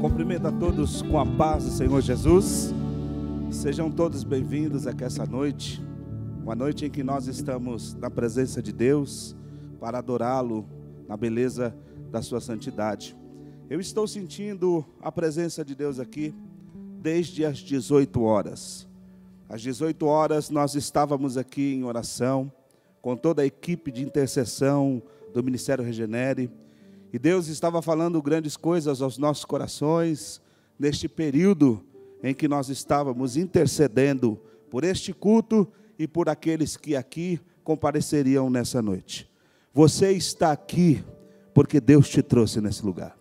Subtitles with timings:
[0.00, 2.72] Cumprimento a todos com a paz do Senhor Jesus.
[3.50, 5.82] Sejam todos bem-vindos aqui essa noite,
[6.42, 9.34] uma noite em que nós estamos na presença de Deus
[9.80, 10.66] para adorá-lo
[11.08, 11.74] na beleza
[12.10, 13.16] da sua santidade.
[13.70, 16.34] Eu estou sentindo a presença de Deus aqui
[17.00, 18.86] desde as 18 horas.
[19.48, 22.52] Às 18 horas nós estávamos aqui em oração
[23.00, 25.02] com toda a equipe de intercessão
[25.32, 26.50] do Ministério Regenere
[27.14, 30.42] e Deus estava falando grandes coisas aos nossos corações
[30.76, 31.80] neste período
[32.20, 34.36] em que nós estávamos intercedendo
[34.68, 39.30] por este culto e por aqueles que aqui compareceriam nessa noite.
[39.72, 41.04] Você está aqui
[41.54, 43.16] porque Deus te trouxe nesse lugar.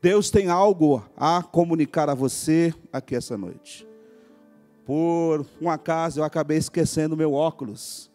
[0.00, 3.84] Deus tem algo a comunicar a você aqui essa noite.
[4.86, 8.08] Por um acaso eu acabei esquecendo meu óculos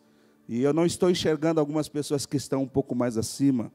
[0.47, 3.69] e eu não estou enxergando algumas pessoas que estão um pouco mais acima.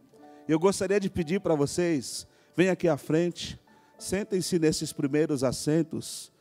[0.48, 3.58] Eu gostaria de pedir para vocês, venham aqui à frente,
[3.96, 6.32] sentem-se nesses primeiros assentos,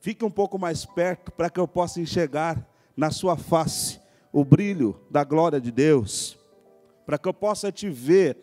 [0.00, 4.00] fique um pouco mais perto para que eu possa enxergar na sua face
[4.32, 6.38] o brilho da glória de Deus,
[7.04, 8.38] para que eu possa te ver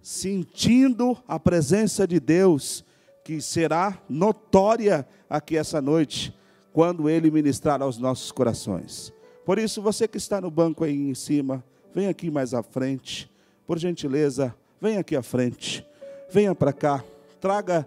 [0.00, 2.84] sentindo a presença de Deus,
[3.24, 6.32] que será notória aqui essa noite,
[6.72, 9.12] quando Ele ministrar aos nossos corações.
[9.44, 13.28] Por isso, você que está no banco aí em cima, vem aqui mais à frente
[13.66, 15.84] por gentileza, venha aqui à frente,
[16.30, 17.04] venha para cá,
[17.40, 17.86] traga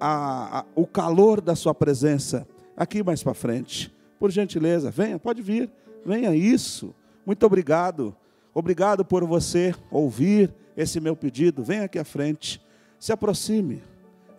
[0.00, 2.46] a, a, o calor da sua presença
[2.76, 3.92] aqui mais para frente.
[4.18, 5.70] Por gentileza, venha, pode vir,
[6.04, 6.94] venha isso.
[7.24, 8.14] Muito obrigado.
[8.54, 11.62] Obrigado por você ouvir esse meu pedido.
[11.62, 12.62] Venha aqui à frente,
[12.98, 13.82] se aproxime.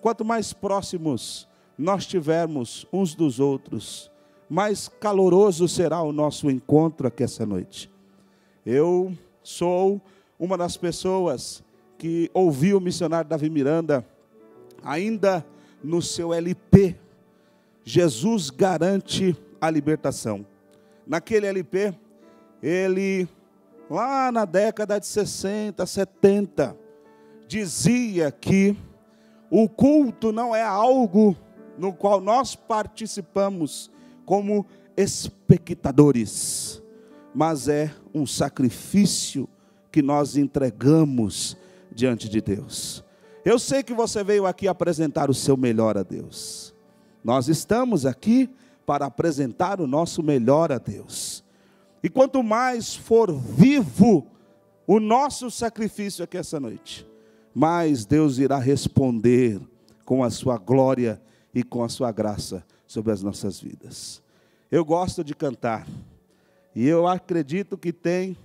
[0.02, 4.10] Quanto mais próximos nós tivermos uns dos outros,
[4.50, 7.92] mais caloroso será o nosso encontro aqui essa noite.
[8.66, 10.02] Eu sou
[10.40, 11.64] uma das pessoas
[11.98, 14.06] que ouviu o missionário Davi Miranda,
[14.84, 15.46] ainda
[15.84, 16.96] no seu LP,
[17.84, 20.46] Jesus garante a libertação.
[21.06, 21.94] Naquele LP,
[22.62, 23.28] ele,
[23.90, 26.78] lá na década de 60, 70,
[27.48, 28.76] dizia que
[29.50, 31.36] o culto não é algo
[31.78, 33.90] no qual nós participamos
[34.26, 34.66] como
[34.96, 36.84] espectadores,
[37.34, 39.48] mas é um sacrifício
[39.98, 41.58] que nós entregamos
[41.92, 43.04] diante de Deus.
[43.44, 46.72] Eu sei que você veio aqui apresentar o seu melhor a Deus.
[47.24, 48.48] Nós estamos aqui
[48.86, 51.44] para apresentar o nosso melhor a Deus.
[52.04, 54.28] E quanto mais for vivo
[54.86, 57.04] o nosso sacrifício aqui essa noite,
[57.56, 59.60] mais Deus irá responder
[60.06, 61.20] com a sua glória
[61.56, 64.22] e com a sua graça sobre as nossas vidas.
[64.70, 65.88] Eu gosto de cantar.
[66.76, 68.38] E eu acredito que tem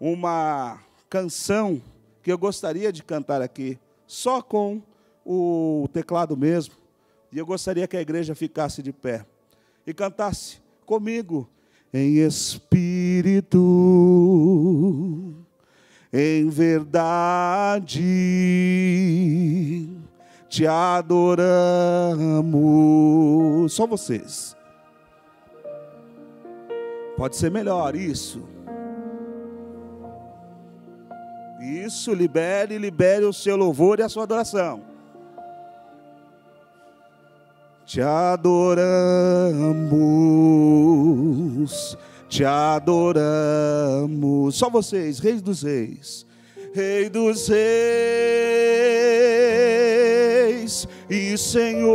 [0.00, 0.80] uma
[1.10, 1.82] canção
[2.22, 4.80] que eu gostaria de cantar aqui, só com
[5.24, 6.74] o teclado mesmo.
[7.30, 9.26] E eu gostaria que a igreja ficasse de pé
[9.86, 11.48] e cantasse comigo
[11.92, 13.58] em espírito,
[16.12, 18.00] em verdade,
[20.48, 21.32] te adoramos.
[23.72, 24.56] Só vocês.
[27.16, 28.42] Pode ser melhor isso.
[31.60, 34.82] Isso, libere, libere o seu louvor e a sua adoração.
[37.84, 38.78] Te adoramos,
[42.28, 42.94] te adoramos.
[44.54, 46.24] Só vocês, reis dos reis.
[46.72, 47.60] Rei dos reis
[51.10, 51.90] e Senhor,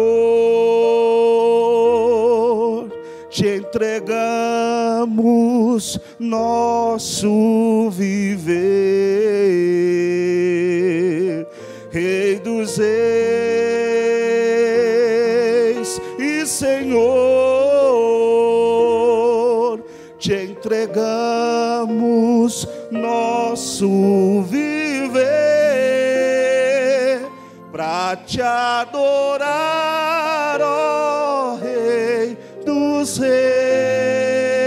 [3.35, 5.03] te entregamos
[6.17, 8.55] nosso viver,
[11.91, 12.95] Rei dos Reis
[16.17, 16.95] e Senhor,
[20.17, 21.75] te entregamos
[22.89, 25.25] nosso viver.
[27.69, 29.74] Para te adorar,
[33.17, 34.65] Reis.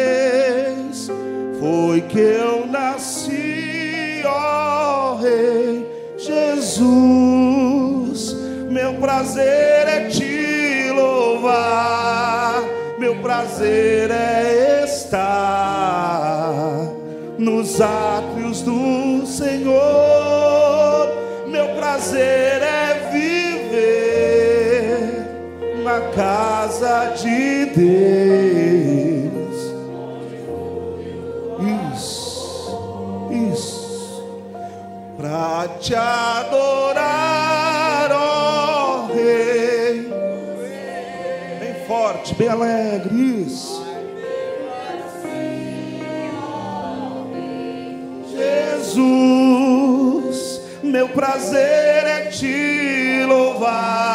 [1.58, 5.85] Foi que eu nasci, ó Rei
[6.17, 7.17] Jesus.
[8.70, 12.62] Meu prazer é te louvar,
[12.99, 16.38] meu prazer é estar
[17.38, 18.27] nos átrios
[26.19, 29.29] casa de Deus.
[31.94, 34.26] Isso, isso,
[35.17, 37.00] para te adorar,
[38.11, 40.11] ó oh Rei.
[41.61, 43.15] Bem forte, bem alegre,
[43.47, 43.87] isso.
[48.81, 54.07] Jesus, meu prazer é te louvar.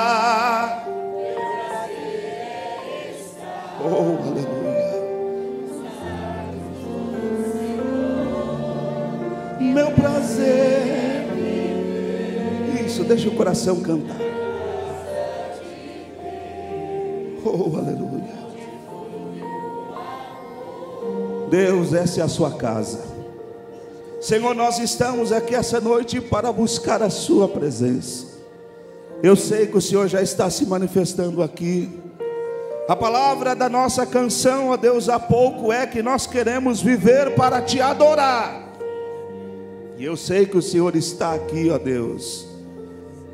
[13.14, 14.18] Deixa o coração cantar.
[17.46, 18.34] Oh, aleluia.
[21.50, 23.02] Deus, essa é a sua casa.
[24.20, 28.26] Senhor, nós estamos aqui essa noite para buscar a Sua presença.
[29.22, 31.92] Eu sei que o Senhor já está se manifestando aqui.
[32.88, 37.62] A palavra da nossa canção, ó Deus, há pouco é que nós queremos viver para
[37.62, 38.74] te adorar.
[39.98, 42.53] E eu sei que o Senhor está aqui, ó Deus,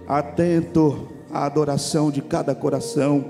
[0.09, 3.25] atento à adoração de cada coração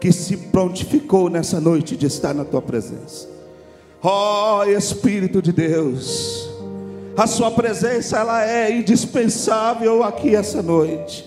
[0.00, 3.28] que se prontificou nessa noite de estar na tua presença.
[4.02, 6.50] Ó Espírito de Deus,
[7.16, 11.24] a sua presença ela é indispensável aqui essa noite.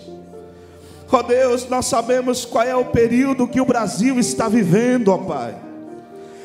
[1.12, 5.16] Ó oh Deus, nós sabemos qual é o período que o Brasil está vivendo, ó
[5.16, 5.56] oh Pai.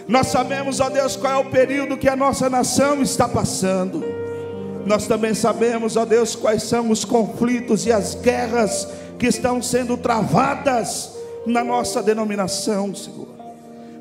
[0.06, 4.23] Nós sabemos, ó oh Deus, qual é o período que a nossa nação está passando.
[4.86, 8.86] Nós também sabemos, ó Deus, quais são os conflitos e as guerras
[9.18, 11.12] que estão sendo travadas
[11.46, 13.28] na nossa denominação, Senhor.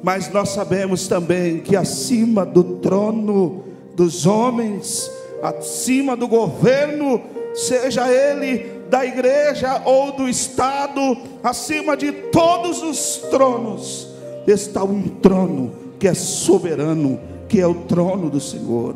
[0.02, 3.64] Mas nós sabemos também que acima do trono
[3.96, 5.10] dos homens,
[5.42, 7.22] acima do governo,
[7.54, 14.10] seja ele da igreja ou do Estado, acima de todos os tronos,
[14.46, 18.96] está um trono que é soberano, que é o trono do Senhor.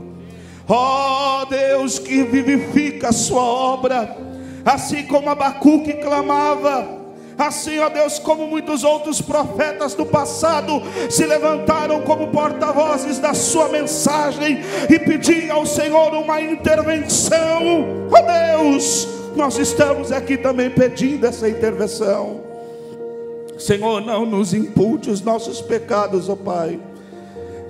[0.67, 4.17] Ó oh, Deus que vivifica a sua obra,
[4.65, 6.97] assim como Abacuque clamava,
[7.37, 13.69] Assim, ó Deus, como muitos outros profetas do passado se levantaram como porta-vozes da sua
[13.69, 14.59] mensagem
[14.89, 18.09] e pediam ao Senhor uma intervenção.
[18.11, 22.41] Ó Deus, nós estamos aqui também pedindo essa intervenção.
[23.59, 26.79] Senhor, não nos impute os nossos pecados, ó Pai.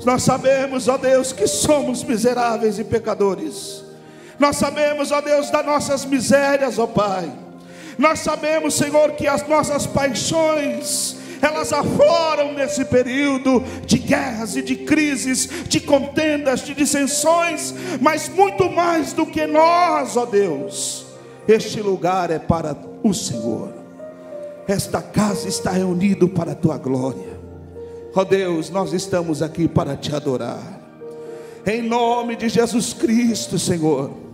[0.06, 3.84] Nós sabemos, ó Deus, que somos miseráveis e pecadores.
[4.40, 7.32] Nós sabemos, ó Deus, das nossas misérias, ó Pai.
[7.98, 14.76] Nós sabemos, Senhor, que as nossas paixões, elas afloram nesse período de guerras e de
[14.76, 21.06] crises, de contendas, de dissensões, mas muito mais do que nós, ó Deus,
[21.48, 23.74] este lugar é para o Senhor,
[24.68, 27.37] esta casa está reunida para a tua glória,
[28.18, 30.82] ó Deus, nós estamos aqui para te adorar,
[31.66, 34.27] em nome de Jesus Cristo, Senhor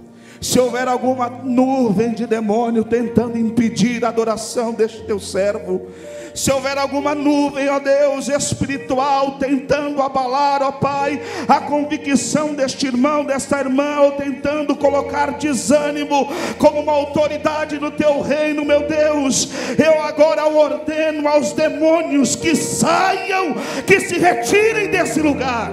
[0.43, 5.87] se houver alguma nuvem de demônio tentando impedir a adoração deste teu servo,
[6.35, 13.23] se houver alguma nuvem, ó Deus, espiritual, tentando abalar, ó Pai, a convicção deste irmão,
[13.23, 19.47] desta irmã, ou tentando colocar desânimo como uma autoridade no teu reino, meu Deus,
[19.77, 23.55] eu agora ordeno aos demônios que saiam,
[23.87, 25.71] que se retirem desse lugar,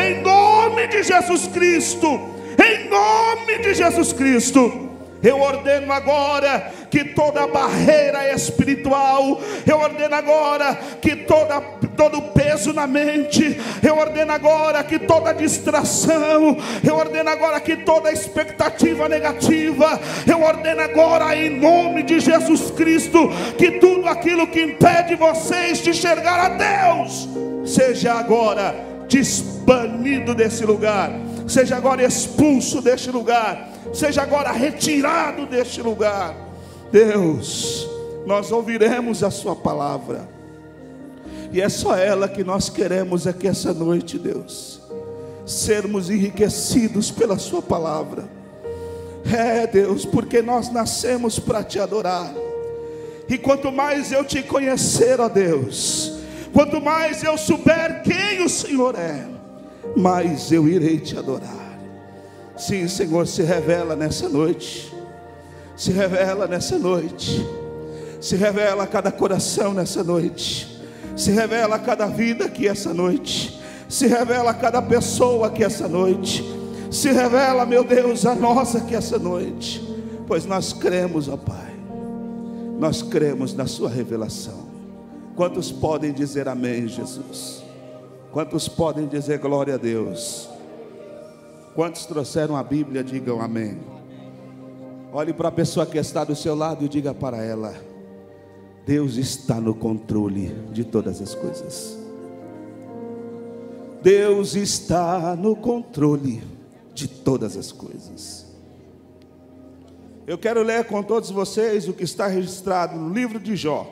[0.00, 4.86] em nome de Jesus Cristo em nome de Jesus Cristo.
[5.22, 11.60] Eu ordeno agora que toda barreira espiritual, eu ordeno agora que toda,
[11.96, 18.12] todo peso na mente, eu ordeno agora que toda distração, eu ordeno agora que toda
[18.12, 25.16] expectativa negativa, eu ordeno agora em nome de Jesus Cristo que tudo aquilo que impede
[25.16, 27.28] vocês de enxergar a Deus,
[27.64, 28.74] seja agora
[29.08, 31.10] desbanido desse lugar
[31.46, 36.34] seja agora expulso deste lugar, seja agora retirado deste lugar.
[36.90, 37.88] Deus,
[38.26, 40.28] nós ouviremos a Sua palavra,
[41.52, 44.80] e é só ela que nós queremos aqui essa noite, Deus,
[45.46, 48.24] sermos enriquecidos pela Sua palavra.
[49.32, 52.32] É, Deus, porque nós nascemos para te adorar.
[53.28, 56.12] E quanto mais eu te conhecer, ó Deus,
[56.52, 59.26] quanto mais eu souber quem o Senhor é,
[59.96, 61.78] mais eu irei te adorar.
[62.56, 64.94] Sim, Senhor, se revela nessa noite.
[65.74, 67.44] Se revela nessa noite.
[68.20, 70.80] Se revela a cada coração nessa noite.
[71.16, 73.58] Se revela a cada vida aqui essa noite.
[73.88, 76.44] Se revela a cada pessoa aqui essa noite.
[76.90, 79.82] Se revela, meu Deus, a nós aqui essa noite.
[80.26, 81.74] Pois nós cremos, ó Pai.
[82.78, 84.66] Nós cremos na Sua revelação.
[85.34, 87.65] Quantos podem dizer amém, Jesus?
[88.36, 90.46] Quantos podem dizer glória a Deus?
[91.74, 93.78] Quantos trouxeram a Bíblia, digam amém.
[95.10, 97.74] Olhe para a pessoa que está do seu lado e diga para ela:
[98.84, 101.98] Deus está no controle de todas as coisas.
[104.02, 106.42] Deus está no controle
[106.92, 108.54] de todas as coisas.
[110.26, 113.90] Eu quero ler com todos vocês o que está registrado no livro de Jó,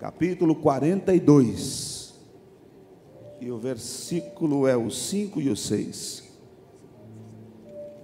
[0.00, 1.93] capítulo 42.
[3.44, 6.22] E o versículo é o 5 e o 6.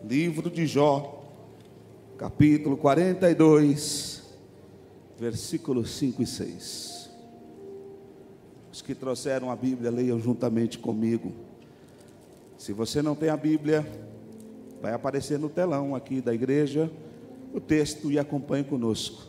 [0.05, 1.25] Livro de Jó,
[2.19, 4.23] capítulo 42,
[5.19, 7.11] versículos 5 e 6.
[8.71, 11.33] Os que trouxeram a Bíblia, leiam juntamente comigo.
[12.59, 13.91] Se você não tem a Bíblia,
[14.83, 16.93] vai aparecer no telão aqui da igreja
[17.55, 19.23] o texto e acompanhe conosco.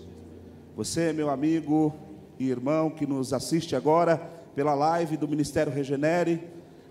[0.75, 1.95] Você, meu amigo
[2.37, 6.41] e irmão que nos assiste agora pela live do Ministério Regenere,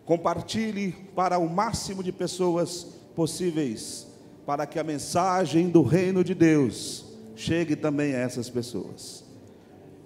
[0.05, 4.07] compartilhe para o máximo de pessoas possíveis,
[4.47, 7.05] para que a mensagem do reino de Deus
[7.37, 9.25] chegue também a essas pessoas.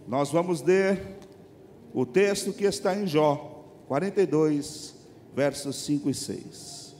[0.06, 1.18] Nós vamos ler
[1.92, 4.94] o texto que está em Jó 42,
[5.34, 6.94] versos 5 e 6.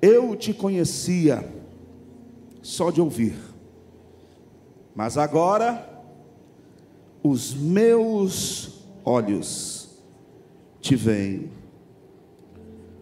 [0.00, 1.46] Eu te conhecia
[2.62, 3.36] só de ouvir,
[4.94, 5.97] mas agora
[7.22, 9.88] os meus olhos
[10.80, 11.50] te veem.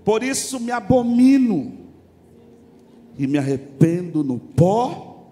[0.04, 1.86] Por isso me abomino
[3.18, 5.26] e me arrependo no pó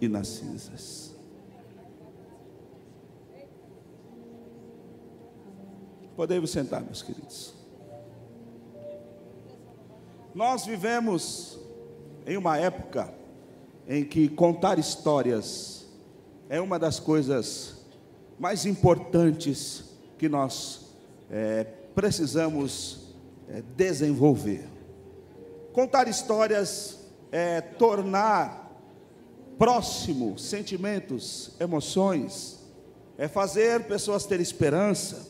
[0.00, 1.14] e nas cinzas.
[6.16, 7.54] Podemos sentar, meus queridos.
[10.34, 11.58] Nós vivemos
[12.26, 13.12] em uma época
[13.86, 15.85] em que contar histórias
[16.48, 17.74] é uma das coisas
[18.38, 19.84] mais importantes
[20.18, 20.92] que nós
[21.30, 23.14] é, precisamos
[23.48, 24.64] é, desenvolver.
[25.72, 26.98] Contar histórias
[27.32, 28.70] é tornar
[29.58, 32.60] próximo sentimentos, emoções,
[33.18, 35.28] é fazer pessoas ter esperança,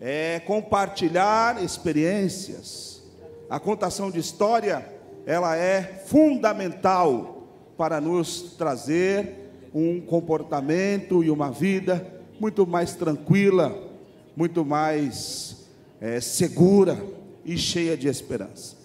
[0.00, 3.02] é compartilhar experiências.
[3.48, 4.92] A contação de história,
[5.24, 9.43] ela é fundamental para nos trazer
[9.74, 13.76] um comportamento e uma vida muito mais tranquila,
[14.36, 15.66] muito mais
[16.00, 17.04] é, segura
[17.44, 18.76] e cheia de esperança.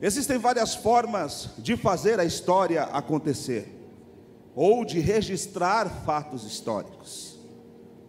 [0.00, 3.68] Existem várias formas de fazer a história acontecer,
[4.54, 7.38] ou de registrar fatos históricos.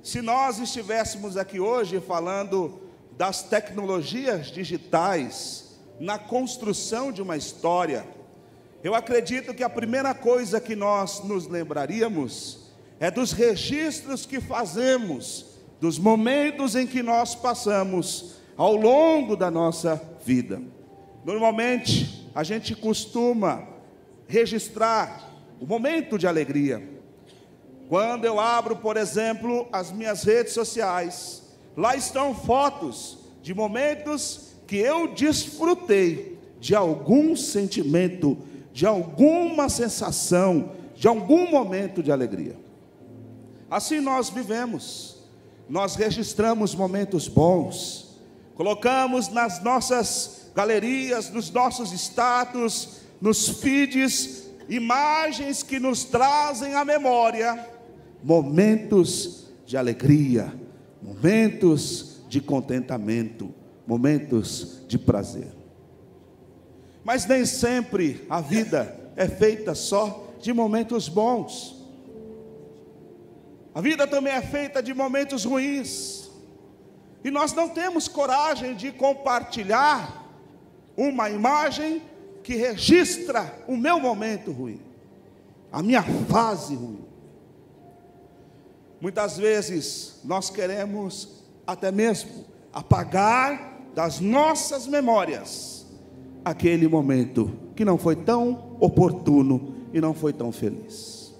[0.02, 2.80] Se nós estivéssemos aqui hoje falando
[3.18, 8.06] das tecnologias digitais na construção de uma história,
[8.86, 15.58] eu acredito que a primeira coisa que nós nos lembraríamos é dos registros que fazemos,
[15.82, 20.62] dos momentos em que nós passamos ao longo da nossa vida.
[21.25, 23.68] Normalmente, a gente costuma
[24.27, 26.88] registrar o momento de alegria.
[27.89, 31.42] Quando eu abro, por exemplo, as minhas redes sociais,
[31.75, 38.38] lá estão fotos de momentos que eu desfrutei de algum sentimento,
[38.75, 42.58] de alguma sensação, de algum momento de alegria.
[43.72, 45.15] Assim nós vivemos,
[45.70, 48.20] nós registramos momentos bons,
[48.53, 57.70] colocamos nas nossas galerias, nos nossos status, nos feeds, imagens que nos trazem à memória
[58.22, 60.53] momentos de alegria,
[61.01, 63.53] momentos de contentamento,
[63.88, 65.55] momentos de prazer.
[67.06, 71.76] Mas nem sempre a vida é feita só de momentos bons.
[73.76, 76.32] A vida também é feita de momentos ruins.
[77.24, 80.26] E nós não temos coragem de compartilhar
[80.98, 82.02] uma imagem
[82.42, 84.82] que registra o meu momento ruim,
[85.72, 87.06] a minha fase ruim.
[89.00, 95.75] Muitas vezes nós queremos até mesmo apagar das nossas memórias
[96.46, 101.34] aquele momento que não foi tão oportuno e não foi tão feliz.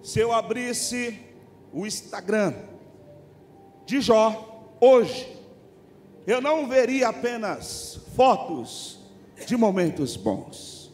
[0.00, 1.18] Se eu abrisse
[1.72, 2.54] o Instagram
[3.84, 5.36] de Jó hoje,
[6.26, 9.00] eu não veria apenas fotos
[9.46, 10.92] de momentos bons.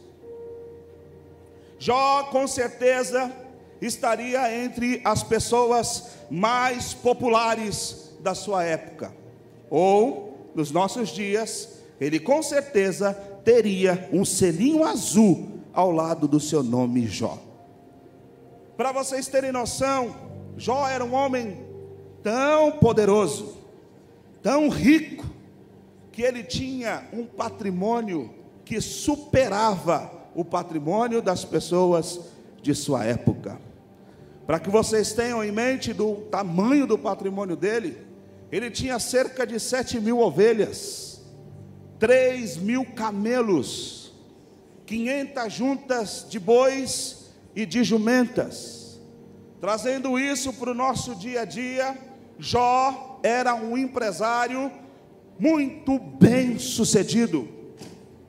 [1.77, 3.31] Jó, com certeza,
[3.81, 9.13] estaria entre as pessoas mais populares da sua época.
[9.69, 13.13] Ou, nos nossos dias, ele com certeza
[13.43, 17.37] teria um selinho azul ao lado do seu nome Jó.
[18.77, 20.15] Para vocês terem noção,
[20.57, 21.57] Jó era um homem
[22.23, 23.57] tão poderoso,
[24.41, 25.25] tão rico,
[26.11, 28.29] que ele tinha um patrimônio
[28.65, 32.19] que superava o patrimônio das pessoas
[32.61, 33.59] de sua época.
[34.45, 37.97] Para que vocês tenham em mente do tamanho do patrimônio dele,
[38.51, 41.08] ele tinha cerca de sete mil ovelhas,
[41.99, 44.13] três mil camelos,
[44.85, 48.99] quinhentas juntas de bois e de jumentas.
[49.59, 51.97] Trazendo isso para o nosso dia a dia,
[52.39, 54.71] Jó era um empresário
[55.37, 57.47] muito bem sucedido.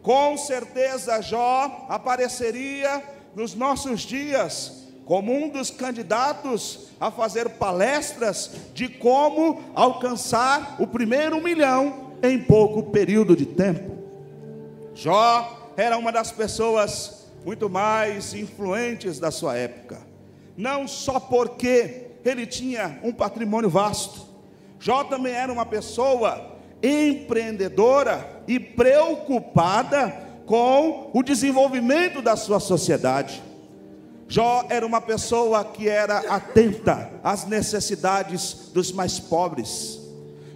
[0.02, 3.02] Com certeza, Jó apareceria
[3.36, 11.40] nos nossos dias como um dos candidatos a fazer palestras de como alcançar o primeiro
[11.42, 13.98] milhão em pouco período de tempo.
[14.94, 19.98] Jó era uma das pessoas muito mais influentes da sua época,
[20.56, 24.28] não só porque ele tinha um patrimônio vasto,
[24.78, 33.42] Jó também era uma pessoa empreendedora e preocupada com o desenvolvimento da sua sociedade.
[34.26, 39.99] Jó era uma pessoa que era atenta às necessidades dos mais pobres.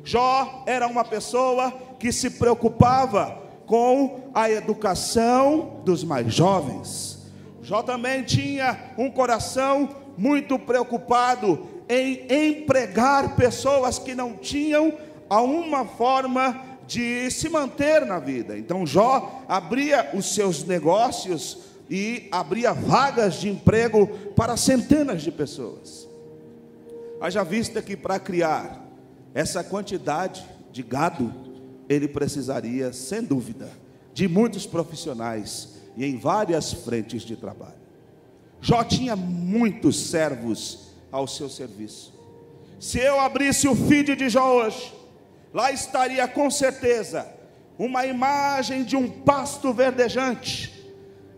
[0.05, 7.19] Jó era uma pessoa que se preocupava com a educação dos mais jovens.
[7.63, 14.93] Jó também tinha um coração muito preocupado em empregar pessoas que não tinham
[15.31, 18.59] uma forma de se manter na vida.
[18.59, 21.59] Então Jó abria os seus negócios
[21.89, 24.07] e abria vagas de emprego
[24.37, 26.07] para centenas de pessoas.
[27.21, 28.84] Haja vista que para criar
[29.35, 31.33] essa quantidade de gado,
[31.89, 33.69] ele precisaria, sem dúvida,
[34.13, 37.75] de muitos profissionais e em várias frentes de trabalho.
[38.61, 42.15] Jó tinha muitos servos ao seu serviço.
[42.81, 44.95] Se eu abrisse o feed de Jó hoje,
[45.53, 47.27] lá estaria com certeza
[47.79, 50.75] uma imagem de um pasto verdejante,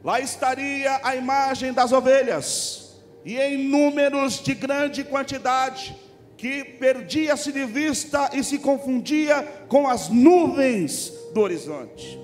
[0.07, 2.93] Lá estaria a imagem das ovelhas,
[3.25, 5.97] e em números de grande quantidade,
[6.37, 12.21] que perdia-se de vista e se confundia com as nuvens do horizonte.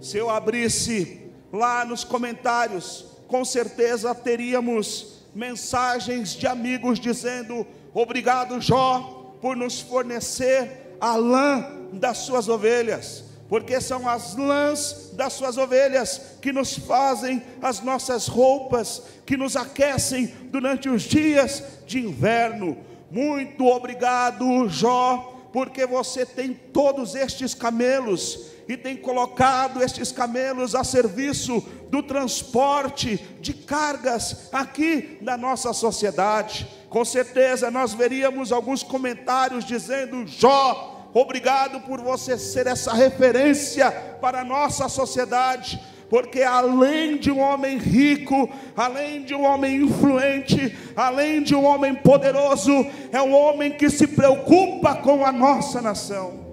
[0.00, 1.20] Se eu abrisse
[1.52, 10.96] lá nos comentários, com certeza teríamos mensagens de amigos dizendo: Obrigado, Jó, por nos fornecer
[11.00, 17.42] a lã das suas ovelhas porque são as lãs das suas ovelhas que nos fazem
[17.62, 22.76] as nossas roupas, que nos aquecem durante os dias de inverno.
[23.10, 30.84] Muito obrigado, Jó, porque você tem todos estes camelos e tem colocado estes camelos a
[30.84, 36.68] serviço do transporte de cargas aqui na nossa sociedade.
[36.90, 43.90] Com certeza nós veríamos alguns comentários dizendo: Jó, Obrigado por você ser essa referência
[44.20, 50.76] para a nossa sociedade porque além de um homem rico, além de um homem influente,
[50.96, 52.72] além de um homem poderoso,
[53.12, 56.46] é um homem que se preocupa com a nossa nação,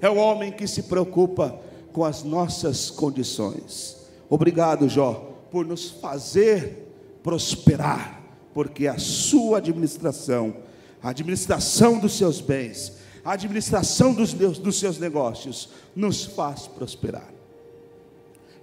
[0.00, 1.58] é um homem que se preocupa
[1.92, 3.96] com as nossas condições.
[4.30, 6.88] Obrigado, Jó, por nos fazer
[7.22, 8.20] prosperar,
[8.54, 10.56] porque a sua administração,
[11.02, 12.92] a administração dos seus bens,
[13.24, 17.41] a administração dos, dos seus negócios nos faz prosperar.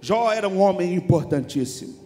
[0.00, 2.00] Jó era um homem importantíssimo.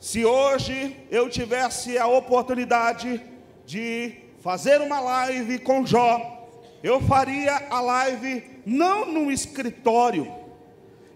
[0.00, 3.20] Se hoje eu tivesse a oportunidade
[3.66, 6.48] de fazer uma live com Jó,
[6.82, 10.32] eu faria a live não no escritório,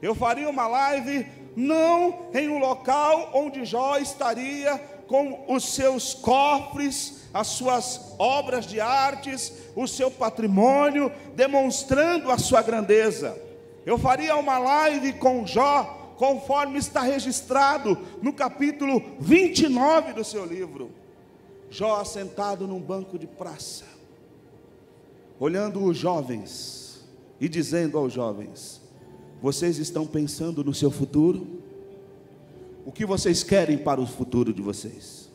[0.00, 7.28] eu faria uma live não em um local onde Jó estaria com os seus cofres,
[7.32, 13.51] as suas obras de artes, o seu patrimônio, demonstrando a sua grandeza.
[13.84, 20.90] Eu faria uma live com Jó, conforme está registrado no capítulo 29 do seu livro.
[21.68, 23.84] Jó assentado num banco de praça,
[25.40, 27.04] olhando os jovens
[27.40, 28.80] e dizendo aos jovens:
[29.40, 31.60] Vocês estão pensando no seu futuro?
[32.84, 35.28] O que vocês querem para o futuro de vocês?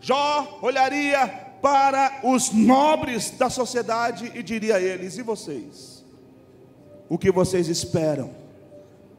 [0.00, 1.26] Jó olharia
[1.60, 5.93] para os nobres da sociedade e diria a eles: E vocês?
[7.08, 8.30] O que vocês esperam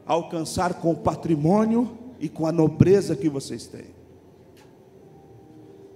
[0.06, 3.96] alcançar com o patrimônio e com a nobreza que vocês têm?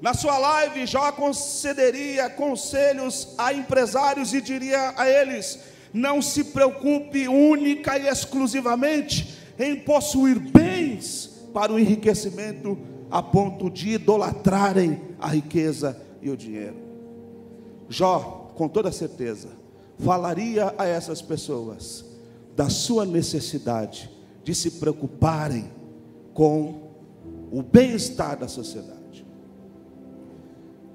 [0.00, 5.58] Na sua live, Jó concederia conselhos a empresários e diria a eles:
[5.92, 12.78] não se preocupe única e exclusivamente em possuir bens para o enriquecimento
[13.10, 16.76] a ponto de idolatrarem a riqueza e o dinheiro.
[17.88, 19.48] Jó, com toda certeza,
[20.02, 22.04] falaria a essas pessoas
[22.56, 24.10] da sua necessidade
[24.42, 25.70] de se preocuparem
[26.34, 26.90] com
[27.52, 29.26] o bem-estar da sociedade.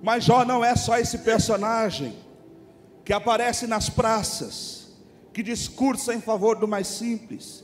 [0.01, 2.13] Mas Jó não é só esse personagem
[3.03, 4.87] que aparece nas praças,
[5.33, 7.63] que discursa em favor do mais simples,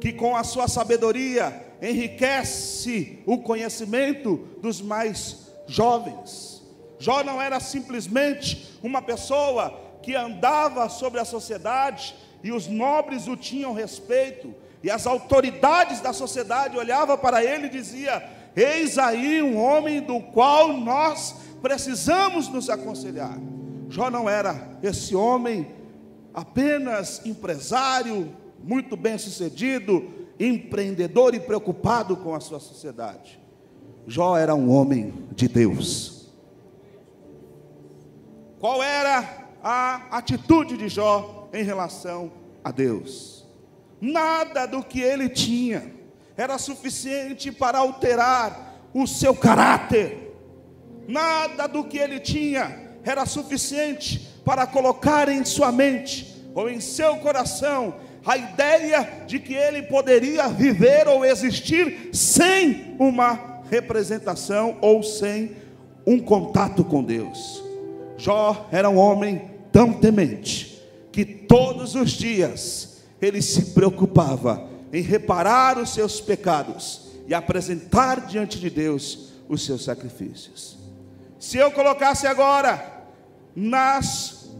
[0.00, 6.62] que com a sua sabedoria enriquece o conhecimento dos mais jovens.
[6.98, 13.36] Jó não era simplesmente uma pessoa que andava sobre a sociedade e os nobres o
[13.36, 18.20] tinham respeito, e as autoridades da sociedade olhavam para ele e diziam:
[18.56, 23.38] Eis aí um homem do qual nós precisamos nos aconselhar.
[23.88, 25.66] Jó não era esse homem
[26.32, 33.38] apenas empresário, muito bem sucedido, empreendedor e preocupado com a sua sociedade.
[34.06, 36.30] Jó era um homem de Deus.
[38.58, 42.32] Qual era a atitude de Jó em relação
[42.64, 43.46] a Deus?
[44.00, 45.92] Nada do que ele tinha
[46.36, 50.34] era suficiente para alterar o seu caráter.
[51.06, 57.16] Nada do que ele tinha era suficiente para colocar em sua mente ou em seu
[57.16, 57.94] coração
[58.24, 65.56] a ideia de que ele poderia viver ou existir sem uma representação ou sem
[66.06, 67.69] um contato com Deus.
[68.20, 70.78] Jó era um homem tão temente
[71.10, 78.58] que todos os dias ele se preocupava em reparar os seus pecados e apresentar diante
[78.58, 80.76] de Deus os seus sacrifícios.
[81.38, 83.04] Se eu colocasse agora
[83.56, 84.50] nas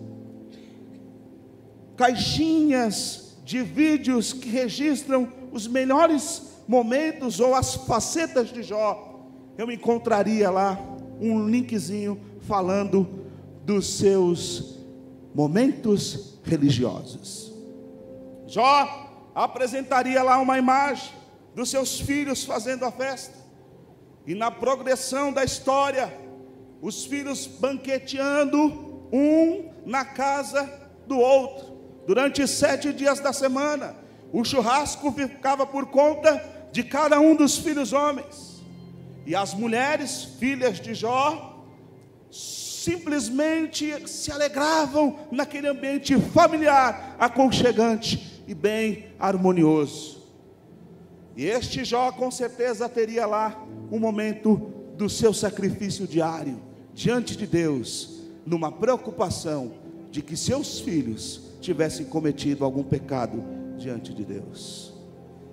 [1.97, 9.21] caixinhas de vídeos que registram os melhores momentos ou as facetas de Jó,
[9.59, 10.79] eu encontraria lá
[11.21, 13.21] um linkzinho falando
[13.65, 14.79] dos seus
[15.35, 17.53] momentos religiosos.
[18.47, 21.13] Jó apresentaria lá uma imagem
[21.55, 23.39] dos seus filhos fazendo a festa.
[24.27, 26.13] E na progressão da história,
[26.83, 30.71] os filhos banqueteando um na casa
[31.07, 33.97] do outro, durante sete dias da semana.
[34.33, 36.43] O churrasco ficava por conta
[36.73, 38.63] de cada um dos filhos homens.
[39.27, 41.65] E as mulheres, filhas de Jó,
[42.85, 50.19] simplesmente se alegravam naquele ambiente familiar, aconchegante e bem harmonioso.
[51.37, 54.57] E este Jó com certeza teria lá um momento
[54.97, 56.59] do seu sacrifício diário
[56.95, 59.73] diante de Deus, numa preocupação
[60.11, 63.45] de que seus filhos tivessem cometido algum pecado
[63.77, 64.95] diante de Deus.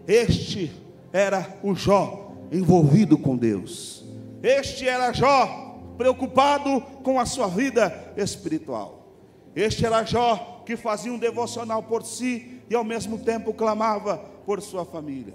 [0.07, 0.71] Este
[1.11, 4.05] era o Jó envolvido com Deus.
[4.41, 5.66] Este era Jó
[5.97, 9.07] preocupado com a sua vida espiritual.
[9.55, 14.62] Este era Jó que fazia um devocional por si e ao mesmo tempo clamava por
[14.62, 15.33] sua família.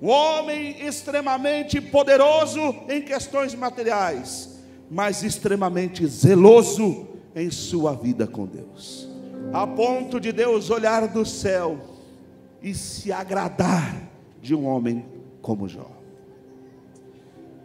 [0.00, 9.08] Um homem extremamente poderoso em questões materiais, mas extremamente zeloso em sua vida com Deus,
[9.52, 11.78] a ponto de Deus olhar do céu
[12.62, 13.96] e se agradar
[14.42, 15.04] de um homem
[15.40, 15.90] como Jó.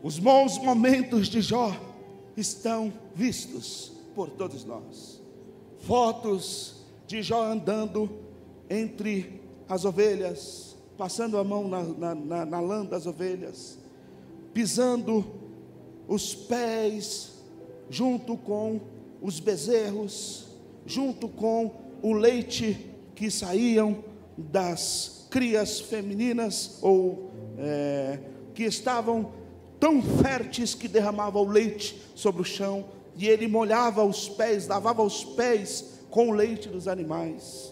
[0.01, 1.75] Os bons momentos de Jó
[2.35, 5.21] estão vistos por todos nós.
[5.79, 6.75] Fotos
[7.07, 8.09] de Jó andando
[8.69, 13.77] entre as ovelhas, passando a mão na, na, na, na lã das ovelhas,
[14.53, 15.25] pisando
[16.07, 17.31] os pés
[17.89, 18.79] junto com
[19.21, 20.47] os bezerros,
[20.85, 24.03] junto com o leite que saíam
[24.37, 28.19] das crias femininas ou é,
[28.53, 29.31] que estavam
[29.81, 32.85] tão férteis que derramavam o leite sobre o chão
[33.17, 37.71] e ele molhava os pés, lavava os pés com o leite dos animais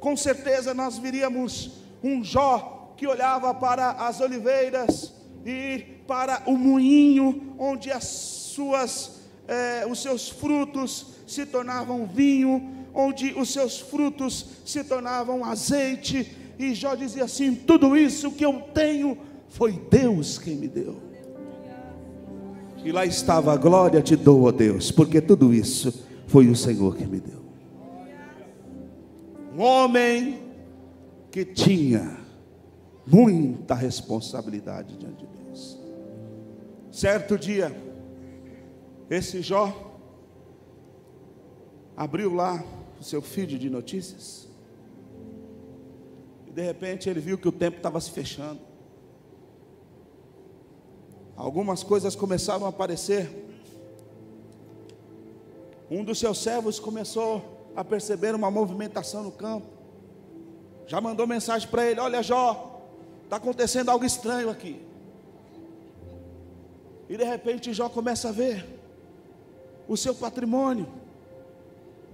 [0.00, 1.70] com certeza nós viríamos
[2.02, 5.12] um Jó que olhava para as oliveiras
[5.44, 13.32] e para o moinho, onde as suas, eh, os seus frutos se tornavam vinho, onde
[13.34, 19.18] os seus frutos se tornavam azeite, e Jó dizia assim: tudo isso que eu tenho
[19.48, 21.07] foi Deus quem me deu.
[22.84, 26.96] E lá estava a glória te dou, ó Deus, porque tudo isso foi o Senhor
[26.96, 27.38] que me deu
[29.58, 30.40] um homem
[31.32, 32.16] que tinha
[33.04, 35.76] muita responsabilidade diante de Deus.
[36.92, 37.76] Certo dia,
[39.10, 40.00] esse Jó
[41.96, 42.64] abriu lá
[43.00, 44.46] o seu feed de notícias.
[46.46, 48.60] E de repente ele viu que o tempo estava se fechando.
[51.38, 53.30] Algumas coisas começaram a aparecer.
[55.90, 59.66] Um dos seus servos começou a perceber uma movimentação no campo.
[60.86, 62.68] Já mandou mensagem para ele: Olha, Jó,
[63.28, 64.80] Está acontecendo algo estranho aqui.
[67.10, 68.64] E de repente Jó começa a ver
[69.86, 70.88] o seu patrimônio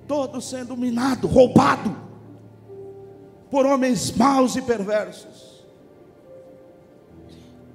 [0.08, 1.96] todo sendo minado, roubado
[3.48, 5.53] por homens maus e perversos.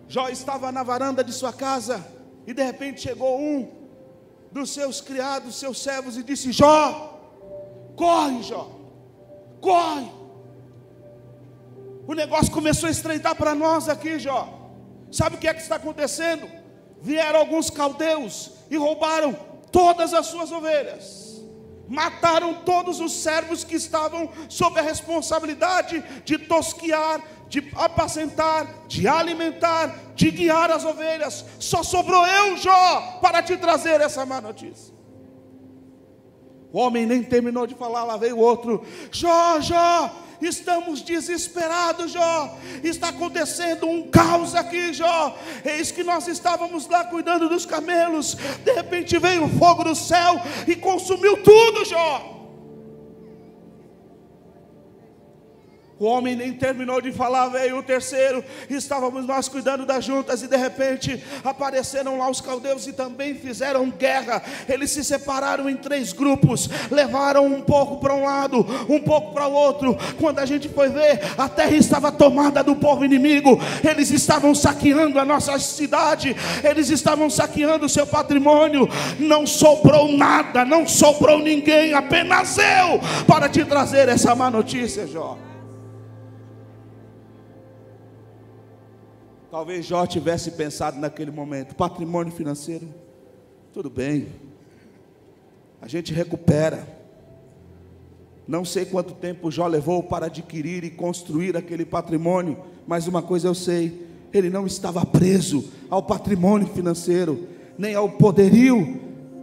[0.10, 2.04] Jó estava na varanda de sua casa
[2.48, 3.72] e de repente chegou um
[4.52, 7.20] dos seus criados, seus servos e disse: Jó,
[7.96, 8.72] corre, Jó,
[9.62, 10.12] corre.
[12.08, 14.72] O negócio começou a estreitar para nós aqui, Jó.
[15.12, 16.50] Sabe o que é que está acontecendo?
[17.00, 19.38] Vieram alguns caldeus e roubaram
[19.72, 21.30] todas as suas ovelhas
[21.90, 30.14] mataram todos os servos que estavam sob a responsabilidade de tosquiar, de apacentar, de alimentar,
[30.16, 31.44] de guiar as ovelhas.
[31.60, 34.94] Só sobrou eu, Jó, para te trazer essa má notícia.
[36.72, 42.56] O homem nem terminou de falar, lá veio outro: Jó, Jó, estamos desesperados, Jó.
[42.84, 45.36] Está acontecendo um caos aqui, Jó.
[45.66, 48.36] Eis que nós estávamos lá cuidando dos camelos.
[48.64, 52.39] De repente veio o fogo do céu e consumiu tudo, Jó.
[56.00, 58.42] O homem nem terminou de falar, veio o terceiro.
[58.70, 63.90] Estávamos nós cuidando das juntas, e de repente apareceram lá os caldeus e também fizeram
[63.90, 64.42] guerra.
[64.70, 69.46] Eles se separaram em três grupos, levaram um pouco para um lado, um pouco para
[69.48, 69.98] o outro.
[70.18, 73.60] Quando a gente foi ver, a terra estava tomada do povo inimigo.
[73.84, 76.34] Eles estavam saqueando a nossa cidade,
[76.64, 78.88] eles estavam saqueando o seu patrimônio.
[79.20, 85.49] Não sobrou nada, não sobrou ninguém, apenas eu para te trazer essa má notícia, Jó.
[89.52, 92.88] Talvez Jó tivesse pensado naquele momento: patrimônio financeiro,
[93.74, 94.28] tudo bem,
[95.82, 97.00] a gente recupera.
[98.48, 103.48] Não sei quanto tempo Jó levou para adquirir e construir aquele patrimônio, mas uma coisa
[103.48, 109.00] eu sei: ele não estava preso ao patrimônio financeiro, nem ao poderio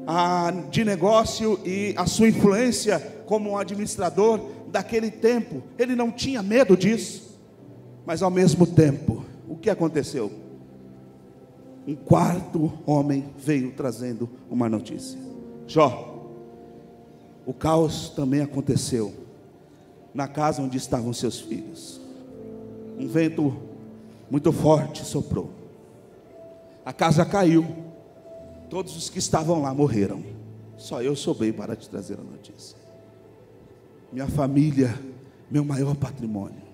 [0.06, 5.64] a, de negócio e a sua influência como um administrador daquele tempo.
[5.76, 7.36] Ele não tinha medo disso,
[8.04, 9.15] mas ao mesmo tempo,
[9.66, 10.30] que aconteceu?
[11.88, 15.18] Um quarto homem veio trazendo uma notícia.
[15.66, 16.24] Jó,
[17.44, 19.12] o caos também aconteceu
[20.14, 22.00] na casa onde estavam seus filhos.
[22.96, 23.56] Um vento
[24.30, 25.50] muito forte soprou.
[26.84, 27.66] A casa caiu.
[28.70, 30.22] Todos os que estavam lá morreram.
[30.76, 32.78] Só eu soube para te trazer a notícia.
[34.12, 34.96] Minha família,
[35.50, 36.65] meu maior patrimônio.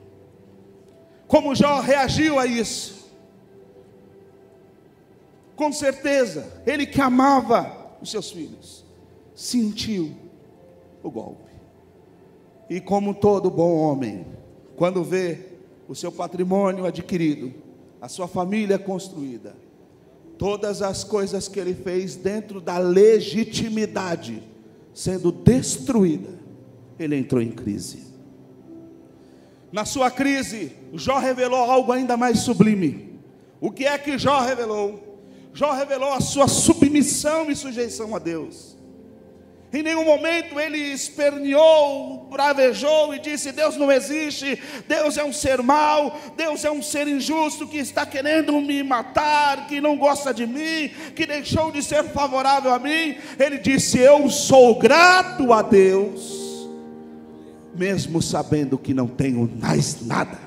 [1.32, 3.10] Como Jó reagiu a isso?
[5.56, 8.84] Com certeza, ele que amava os seus filhos,
[9.34, 10.14] sentiu
[11.02, 11.50] o golpe.
[12.68, 14.26] E como todo bom homem,
[14.76, 15.38] quando vê
[15.88, 17.54] o seu patrimônio adquirido,
[17.98, 19.56] a sua família construída,
[20.36, 24.42] todas as coisas que ele fez dentro da legitimidade
[24.92, 26.28] sendo destruída,
[26.98, 28.11] ele entrou em crise.
[29.72, 33.18] Na sua crise, Jó revelou algo ainda mais sublime.
[33.58, 35.12] O que é que Jó revelou?
[35.54, 38.76] Jó revelou a sua submissão e sujeição a Deus.
[39.72, 45.62] Em nenhum momento ele esperneou, bravejou e disse: Deus não existe, Deus é um ser
[45.62, 50.46] mau, Deus é um ser injusto que está querendo me matar, que não gosta de
[50.46, 53.16] mim, que deixou de ser favorável a mim.
[53.38, 56.41] Ele disse: Eu sou grato a Deus
[57.74, 60.38] mesmo sabendo que não tenho mais nada,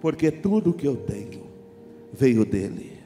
[0.00, 1.46] porque tudo que eu tenho
[2.12, 3.00] veio dele,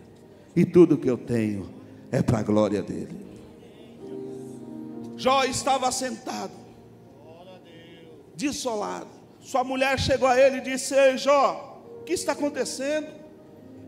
[0.54, 1.68] e tudo que eu tenho
[2.10, 3.16] é para a glória dele.
[5.16, 6.52] Jó estava sentado,
[8.34, 9.08] desolado.
[9.40, 13.08] Sua mulher chegou a ele e disse: Ei, Jó, o que está acontecendo?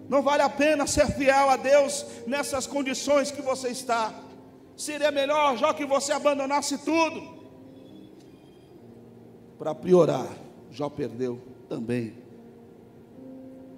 [0.09, 4.13] Não vale a pena ser fiel a Deus nessas condições que você está.
[4.77, 7.32] Seria melhor, Jó, que você abandonasse tudo
[9.63, 10.27] para piorar,
[10.73, 12.15] Jó perdeu também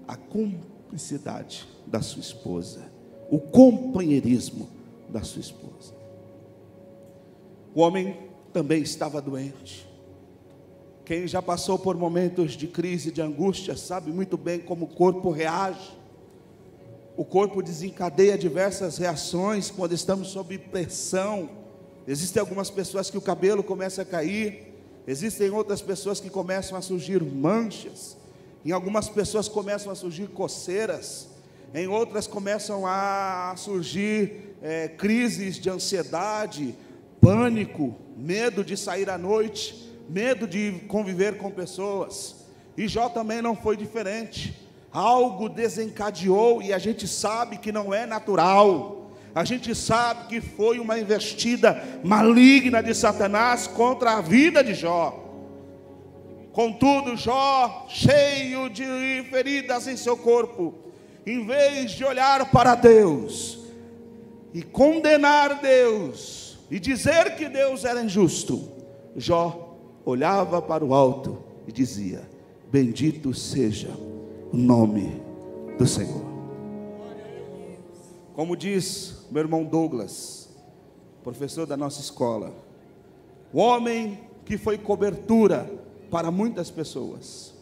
[0.08, 2.80] a cumplicidade da sua esposa,
[3.30, 4.66] o companheirismo
[5.10, 5.92] da sua esposa.
[7.74, 8.16] O homem
[8.50, 9.86] também estava doente.
[11.04, 15.28] Quem já passou por momentos de crise, de angústia, sabe muito bem como o corpo
[15.28, 15.92] reage.
[17.14, 21.50] O corpo desencadeia diversas reações quando estamos sob pressão.
[22.08, 24.73] Existem algumas pessoas que o cabelo começa a cair,
[25.06, 28.16] Existem outras pessoas que começam a surgir manchas,
[28.64, 31.28] em algumas pessoas começam a surgir coceiras,
[31.74, 36.74] em outras começam a surgir é, crises de ansiedade,
[37.20, 42.36] pânico, medo de sair à noite, medo de conviver com pessoas.
[42.76, 44.60] E Jó também não foi diferente.
[44.90, 49.03] algo desencadeou e a gente sabe que não é natural.
[49.34, 55.22] A gente sabe que foi uma investida maligna de Satanás contra a vida de Jó.
[56.52, 60.72] Contudo, Jó, cheio de feridas em seu corpo,
[61.26, 63.58] em vez de olhar para Deus
[64.52, 68.70] e condenar Deus e dizer que Deus era injusto,
[69.16, 72.22] Jó olhava para o alto e dizia:
[72.70, 73.90] Bendito seja
[74.52, 75.20] o nome
[75.76, 76.33] do Senhor.
[78.34, 80.48] Como diz meu irmão Douglas,
[81.22, 82.52] professor da nossa escola,
[83.52, 85.70] o homem que foi cobertura
[86.10, 87.54] para muitas pessoas,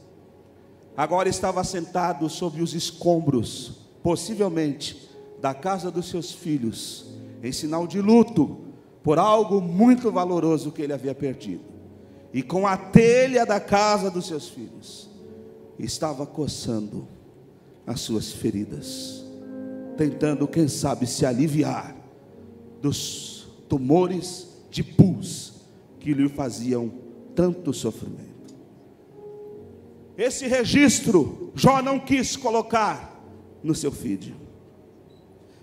[0.97, 7.07] agora estava sentado sobre os escombros, possivelmente da casa dos seus filhos,
[7.43, 8.59] em sinal de luto
[9.03, 11.65] por algo muito valoroso que ele havia perdido.
[12.33, 15.11] E com a telha da casa dos seus filhos,
[15.79, 17.07] estava coçando
[17.87, 19.22] as suas feridas,
[19.97, 21.95] tentando, quem sabe, se aliviar
[22.81, 25.55] dos tumores de pus
[26.01, 26.93] que lhe faziam
[27.35, 28.33] tanto sofrimento.
[30.17, 33.21] Esse registro Jó não quis colocar
[33.63, 34.35] no seu feed.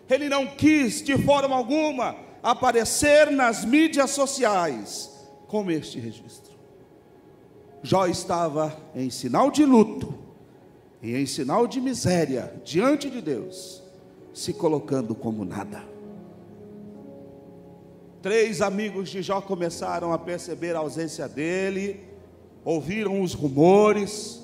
[0.10, 5.10] Ele não quis de forma alguma aparecer nas mídias sociais
[5.48, 6.54] com este registro.
[7.84, 10.14] Jó estava em sinal de luto
[11.02, 13.82] e em sinal de miséria diante de Deus,
[14.34, 15.84] se colocando como nada.
[18.22, 22.02] Três amigos de Jó começaram a perceber a ausência dele,
[22.66, 24.42] ouviram os rumores,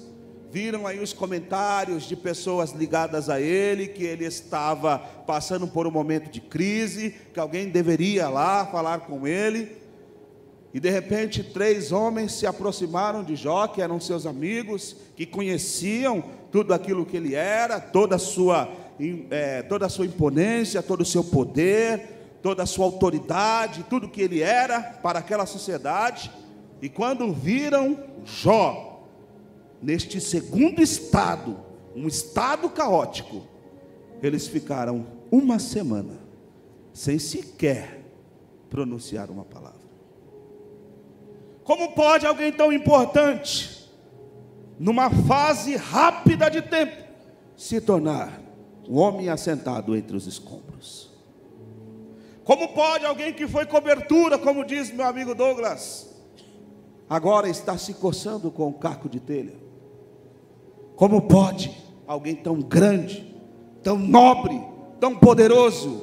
[0.49, 5.91] viram aí os comentários de pessoas ligadas a ele, que ele estava passando por um
[5.91, 9.75] momento de crise, que alguém deveria lá falar com ele.
[10.73, 16.23] E de repente, três homens se aproximaram de Jó, que eram seus amigos, que conheciam
[16.51, 18.69] tudo aquilo que ele era, toda a sua,
[19.29, 24.21] é, toda a sua imponência, todo o seu poder, toda a sua autoridade, tudo que
[24.21, 26.31] ele era para aquela sociedade.
[26.81, 29.07] E quando viram Jó,
[29.81, 31.59] neste segundo estado,
[31.95, 33.47] um estado caótico,
[34.21, 36.19] eles ficaram uma semana
[36.93, 38.01] sem sequer
[38.69, 39.85] pronunciar uma palavra.
[41.63, 43.91] Como pode alguém tão importante,
[44.79, 47.03] numa fase rápida de tempo,
[47.57, 48.44] se tornar
[48.89, 51.11] um homem assentado entre os escombros?
[52.43, 56.15] Como pode alguém que foi cobertura, como diz meu amigo Douglas,
[57.09, 59.55] agora está se coçando com um caco de telha?
[60.95, 63.35] Como pode alguém tão grande,
[63.81, 64.61] tão nobre,
[64.99, 66.01] tão poderoso,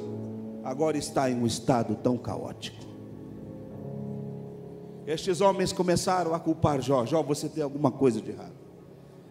[0.63, 2.83] agora está em um estado tão caótico?
[5.07, 7.05] Estes homens começaram a culpar Jó.
[7.05, 8.53] Jó, você tem alguma coisa de errado.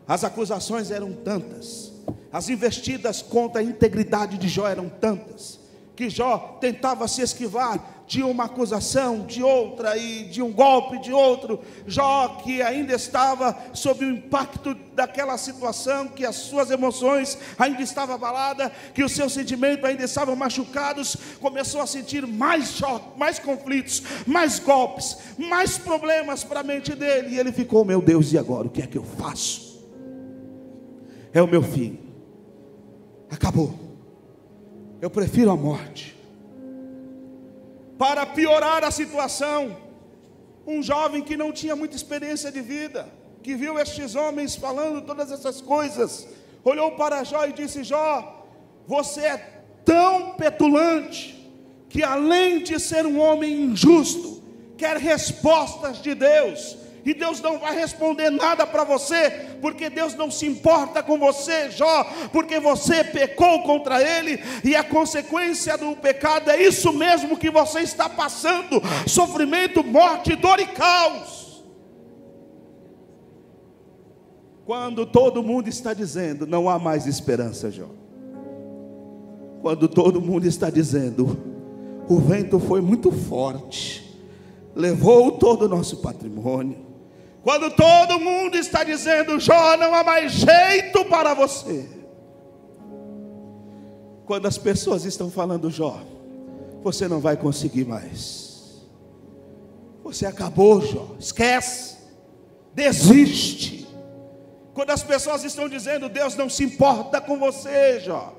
[0.06, 1.91] As acusações eram tantas,
[2.32, 5.60] as investidas contra a integridade de Jó eram tantas,
[5.94, 11.12] que Jó tentava se esquivar de uma acusação, de outra e de um golpe de
[11.12, 11.60] outro.
[11.86, 18.14] Jó que ainda estava sob o impacto daquela situação, que as suas emoções ainda estavam
[18.14, 24.02] abaladas, que os seus sentimentos ainda estavam machucados, começou a sentir mais choque, mais conflitos,
[24.26, 27.34] mais golpes, mais problemas para a mente dele.
[27.34, 29.72] E ele ficou, meu Deus, e agora o que é que eu faço?
[31.32, 32.01] É o meu fim.
[33.32, 33.74] Acabou.
[35.00, 36.14] Eu prefiro a morte
[37.98, 39.76] para piorar a situação,
[40.66, 43.08] um jovem que não tinha muita experiência de vida,
[43.42, 46.28] que viu estes homens falando todas essas coisas,
[46.62, 48.44] olhou para Jó e disse: Jó,
[48.86, 49.36] você é
[49.84, 51.50] tão petulante,
[51.88, 54.42] que além de ser um homem injusto,
[54.76, 60.30] quer respostas de Deus, e Deus não vai responder nada para você, porque Deus não
[60.30, 66.50] se importa com você, Jó, porque você pecou contra Ele, e a consequência do pecado
[66.50, 71.42] é isso mesmo que você está passando: sofrimento, morte, dor e caos.
[74.64, 77.88] Quando todo mundo está dizendo, não há mais esperança, Jó.
[79.60, 81.36] Quando todo mundo está dizendo,
[82.08, 84.18] o vento foi muito forte,
[84.74, 86.91] levou todo o nosso patrimônio,
[87.42, 91.88] quando todo mundo está dizendo, Jó, não há mais jeito para você.
[94.24, 96.00] Quando as pessoas estão falando, Jó,
[96.82, 98.86] você não vai conseguir mais.
[100.04, 101.16] Você acabou, Jó.
[101.18, 101.96] Esquece.
[102.72, 103.88] Desiste.
[104.72, 108.34] Quando as pessoas estão dizendo, Deus não se importa com você, Jó.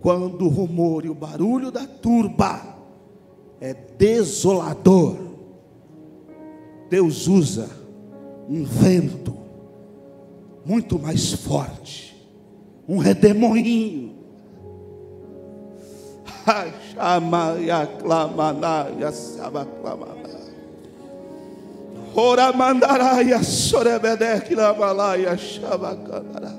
[0.00, 2.60] Quando o rumor e o barulho da turba
[3.60, 5.33] é desolador,
[6.94, 7.68] Deus usa
[8.48, 9.36] um vento
[10.64, 12.14] muito mais forte,
[12.88, 14.14] um redemoinho.
[22.14, 26.54] Ora mandaraia sorebedek lamalaia shabakanara.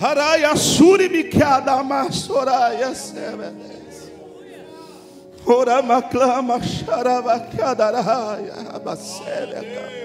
[0.00, 3.81] Araia surimikiada masoraia sebedes.
[5.46, 10.02] Ora maclama xarabakadaraia abasebeka.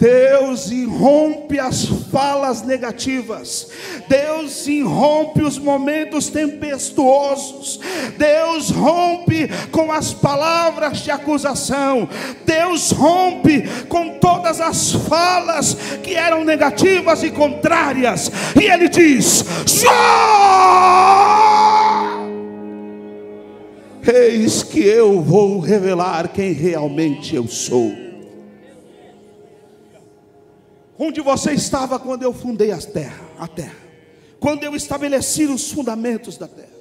[0.00, 3.68] Deus irrompe as falas negativas,
[4.08, 7.78] Deus irrompe os momentos tempestuosos,
[8.16, 12.08] Deus rompe com as palavras de acusação,
[12.46, 21.79] Deus rompe com todas as falas que eram negativas e contrárias, e Ele diz: Jó!
[24.12, 27.92] Eis que eu vou revelar quem realmente eu sou.
[30.98, 33.76] Onde você estava quando eu fundei a terra, a terra?
[34.40, 36.79] Quando eu estabeleci os fundamentos da terra?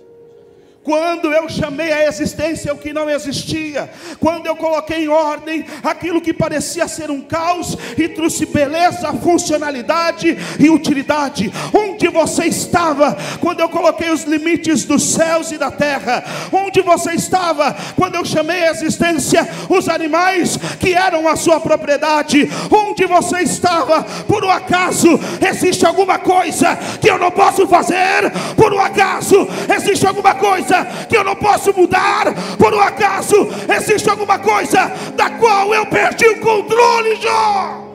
[0.89, 3.87] Quando eu chamei a existência o que não existia,
[4.19, 10.35] quando eu coloquei em ordem aquilo que parecia ser um caos e trouxe beleza, funcionalidade
[10.59, 11.53] e utilidade.
[11.71, 16.23] Onde você estava quando eu coloquei os limites dos céus e da terra?
[16.51, 22.49] Onde você estava quando eu chamei a existência os animais que eram a sua propriedade?
[22.71, 24.01] Onde você estava?
[24.27, 28.31] Por um acaso existe alguma coisa que eu não posso fazer?
[28.55, 33.35] Por um acaso existe alguma coisa que eu não posso mudar, por um acaso
[33.75, 37.89] existe alguma coisa da qual eu perdi o controle, Jó.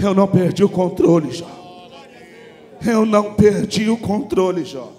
[0.00, 1.46] Eu não perdi o controle, Jó.
[2.86, 4.97] Eu não perdi o controle, Jó.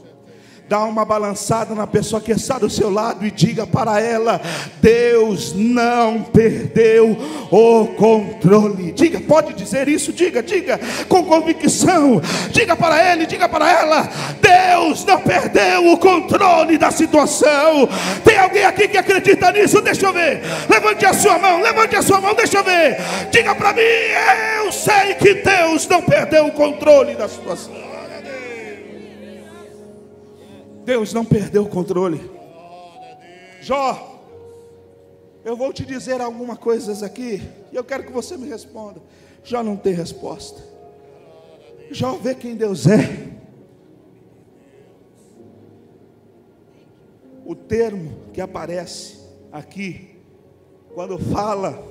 [0.69, 4.39] Dá uma balançada na pessoa que está do seu lado e diga para ela:
[4.79, 7.17] Deus não perdeu
[7.49, 8.91] o controle.
[8.91, 12.21] Diga, pode dizer isso, diga, diga com convicção.
[12.51, 14.07] Diga para ele, diga para ela:
[14.39, 17.89] Deus não perdeu o controle da situação.
[18.23, 19.81] Tem alguém aqui que acredita nisso?
[19.81, 20.43] Deixa eu ver.
[20.69, 22.95] Levante a sua mão, levante a sua mão, deixa eu ver.
[23.31, 23.81] Diga para mim:
[24.61, 27.88] Eu sei que Deus não perdeu o controle da situação.
[30.83, 32.19] Deus não perdeu o controle.
[33.61, 34.23] Jó,
[35.43, 39.01] eu vou te dizer algumas coisas aqui, e eu quero que você me responda.
[39.43, 40.61] Jó não tem resposta.
[41.91, 43.29] Jó vê quem Deus é.
[47.45, 49.17] O termo que aparece
[49.51, 50.17] aqui,
[50.93, 51.83] quando fala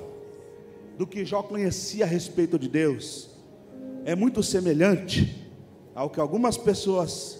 [0.97, 3.29] do que Jó conhecia a respeito de Deus,
[4.05, 5.47] é muito semelhante
[5.93, 7.39] ao que algumas pessoas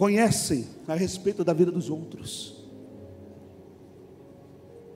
[0.00, 2.64] conhecem a respeito da vida dos outros.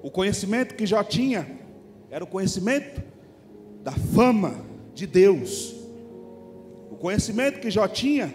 [0.02, 1.46] O conhecimento que já tinha
[2.11, 3.02] era o conhecimento
[3.82, 5.74] da fama de Deus.
[6.90, 8.34] O conhecimento que já tinha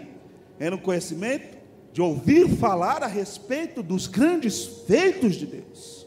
[0.60, 1.58] era o conhecimento
[1.92, 6.06] de ouvir falar a respeito dos grandes feitos de Deus.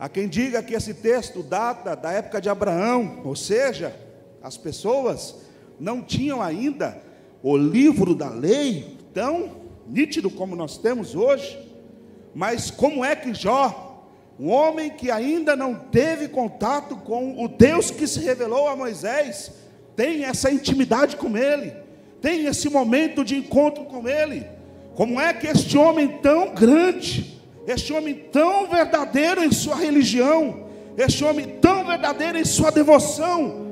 [0.00, 3.94] Há quem diga que esse texto data da época de Abraão, ou seja,
[4.42, 5.34] as pessoas
[5.78, 7.04] não tinham ainda
[7.48, 9.52] o livro da lei, tão
[9.86, 11.56] nítido como nós temos hoje,
[12.34, 14.04] mas como é que Jó,
[14.36, 19.52] um homem que ainda não teve contato com o Deus que se revelou a Moisés,
[19.94, 21.72] tem essa intimidade com ele,
[22.20, 24.44] tem esse momento de encontro com ele.
[24.96, 30.66] Como é que este homem tão grande, este homem tão verdadeiro em sua religião,
[30.98, 33.65] este homem tão verdadeiro em sua devoção,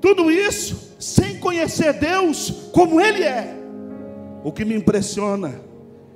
[0.00, 3.56] tudo isso sem conhecer Deus como Ele é.
[4.44, 5.60] O que me impressiona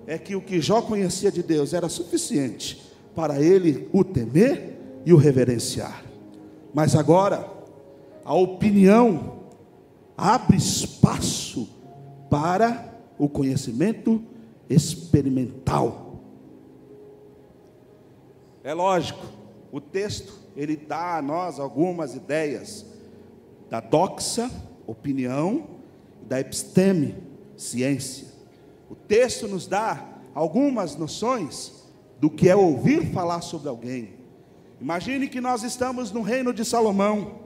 [0.06, 2.82] é que o que Jó conhecia de Deus era suficiente
[3.14, 6.04] para ele o temer e o reverenciar.
[6.72, 7.48] Mas agora,
[8.24, 9.40] a opinião
[10.16, 11.68] abre espaço
[12.28, 14.22] para o conhecimento
[14.68, 16.20] experimental.
[18.62, 19.26] É lógico,
[19.72, 22.86] o texto ele dá a nós algumas ideias
[23.70, 24.50] da doxa
[24.86, 25.68] opinião,
[26.22, 27.14] da episteme,
[27.56, 28.26] ciência.
[28.90, 30.04] O texto nos dá
[30.34, 31.84] algumas noções
[32.18, 34.14] do que é ouvir falar sobre alguém.
[34.80, 37.38] Imagine que nós estamos no reino de Salomão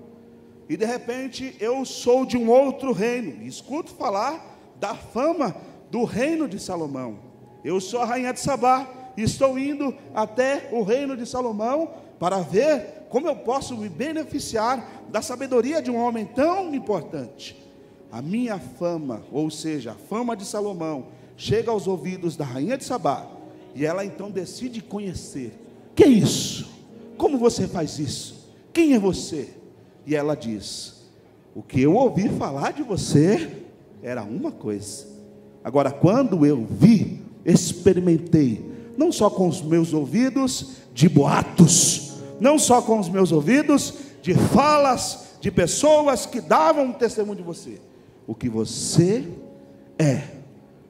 [0.68, 5.54] e de repente eu sou de um outro reino e escuto falar da fama
[5.90, 7.18] do reino de Salomão.
[7.62, 12.38] Eu sou a rainha de Sabá e estou indo até o reino de Salomão para
[12.40, 17.56] ver como eu posso me beneficiar da sabedoria de um homem tão importante.
[18.10, 21.06] A minha fama, ou seja, a fama de Salomão,
[21.36, 23.24] chega aos ouvidos da rainha de Sabá,
[23.72, 25.56] e ela então decide conhecer
[25.94, 26.68] Que é isso?
[27.16, 28.52] Como você faz isso?
[28.72, 29.48] Quem é você?
[30.04, 31.04] E ela diz:
[31.54, 33.62] O que eu ouvi falar de você
[34.02, 35.06] era uma coisa.
[35.62, 38.60] Agora, quando eu vi, experimentei,
[38.98, 42.03] não só com os meus ouvidos de boatos,
[42.44, 47.80] não só com os meus ouvidos de falas de pessoas que davam testemunho de você.
[48.26, 49.26] O que você
[49.98, 50.24] é,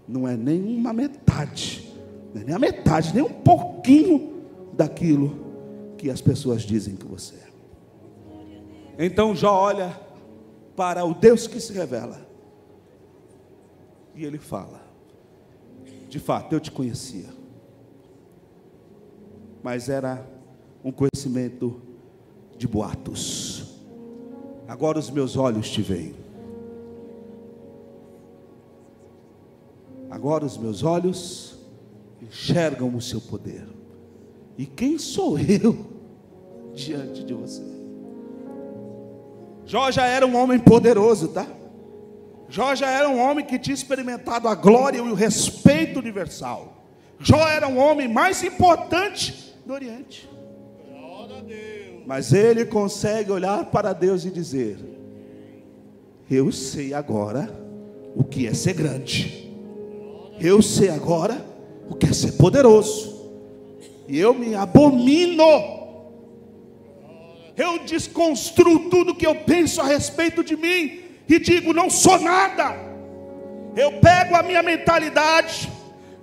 [0.08, 1.94] não é nem uma metade,
[2.34, 4.42] não é nem a metade, nem um pouquinho
[4.72, 9.04] daquilo que as pessoas dizem que você é.
[9.06, 9.96] Então Jó olha
[10.74, 12.20] para o Deus que se revela
[14.12, 14.82] e ele fala:
[16.08, 17.28] De fato, eu te conhecia,
[19.62, 20.33] mas era
[20.84, 21.80] um conhecimento
[22.58, 23.64] de boatos.
[24.68, 26.14] Agora os meus olhos te veem.
[30.10, 31.58] Agora os meus olhos
[32.20, 33.66] enxergam o seu poder.
[34.58, 35.86] E quem sou eu
[36.74, 37.62] diante de você?
[39.64, 41.46] Jó já era um homem poderoso, tá?
[42.48, 46.84] Jó já era um homem que tinha experimentado a glória e o respeito universal.
[47.18, 50.33] Jó era um homem mais importante do Oriente.
[52.06, 54.78] Mas ele consegue olhar para Deus e dizer:
[56.30, 57.48] Eu sei agora
[58.14, 59.50] o que é ser grande.
[60.40, 61.44] Eu sei agora
[61.88, 63.14] o que é ser poderoso.
[64.08, 65.44] E eu me abomino.
[67.56, 72.74] Eu desconstruo tudo que eu penso a respeito de mim e digo: não sou nada.
[73.76, 75.70] Eu pego a minha mentalidade,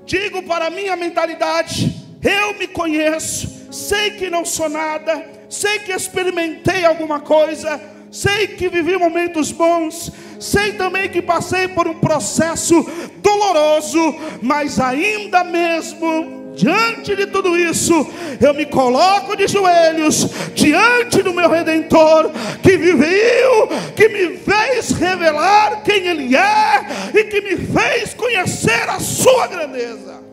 [0.06, 5.92] digo para a minha mentalidade: eu me conheço, sei que não sou nada, sei que
[5.92, 12.86] experimentei alguma coisa, sei que vivi momentos bons, sei também que passei por um processo
[13.18, 17.94] doloroso, mas ainda mesmo diante de tudo isso,
[18.40, 22.30] eu me coloco de joelhos diante do meu redentor,
[22.62, 26.86] que viveu, que me fez revelar quem Ele é
[27.18, 30.31] e que me fez conhecer a Sua grandeza.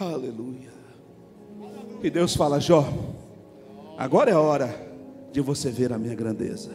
[0.00, 0.70] Aleluia.
[2.02, 2.88] E Deus fala, Jó,
[3.98, 4.74] agora é hora
[5.30, 6.70] de você ver a minha grandeza.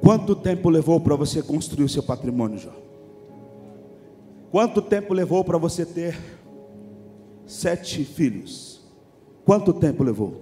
[0.00, 2.72] Quanto tempo levou para você construir o seu patrimônio, Jó?
[4.52, 6.16] Quanto tempo levou para você ter
[7.46, 8.80] sete filhos?
[9.44, 10.40] Quanto tempo levou?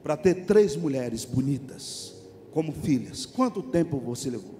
[0.00, 2.14] Para ter três mulheres bonitas
[2.52, 3.26] como filhas?
[3.26, 4.54] Quanto tempo você levou?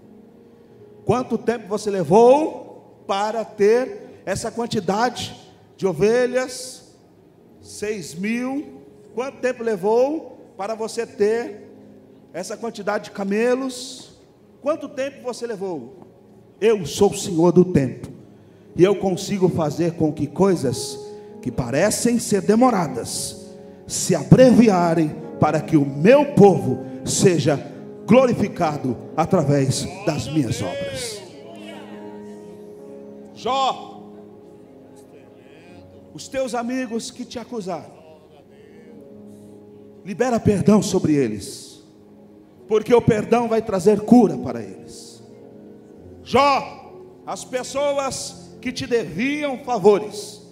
[1.04, 5.34] Quanto tempo você levou para ter essa quantidade
[5.76, 6.94] de ovelhas?
[7.60, 8.82] Seis mil.
[9.14, 11.68] Quanto tempo levou para você ter
[12.32, 14.12] essa quantidade de camelos?
[14.60, 16.06] Quanto tempo você levou?
[16.60, 18.08] Eu sou o Senhor do tempo.
[18.76, 20.98] E eu consigo fazer com que coisas
[21.42, 23.42] que parecem ser demoradas
[23.86, 27.60] se abreviarem para que o meu povo seja
[28.06, 31.20] glorificado através das minhas obras.
[33.34, 34.01] Jó,
[36.14, 38.02] os teus amigos que te acusaram,
[40.04, 41.82] libera perdão sobre eles,
[42.68, 45.22] porque o perdão vai trazer cura para eles.
[46.22, 50.42] Jó, as pessoas que te deviam favores,